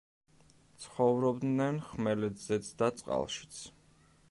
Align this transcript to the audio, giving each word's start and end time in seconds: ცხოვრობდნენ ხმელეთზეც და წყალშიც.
ცხოვრობდნენ 0.85 1.77
ხმელეთზეც 1.91 2.73
და 2.83 2.91
წყალშიც. 3.03 3.63